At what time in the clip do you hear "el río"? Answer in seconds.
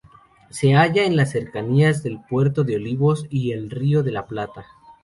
3.51-4.01